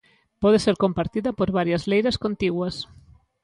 Pode 0.41 0.59
ser 0.65 0.75
compartida 0.83 1.29
por 1.37 1.49
varias 1.59 1.83
leiras 1.91 2.19
contiguas. 2.23 2.75